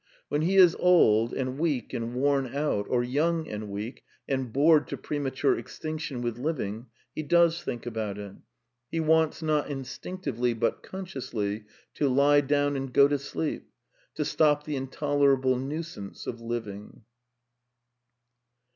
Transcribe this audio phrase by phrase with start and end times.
[0.29, 4.87] When he is old and weak and worn out, or young and weak, and bored
[4.87, 8.33] to prema ture extinction with living, he does think about it.
[8.89, 13.69] He wants, not instinctively, but consciously, to lie down and go to sleep,
[14.15, 17.03] to stop the intolerable nuisance of living.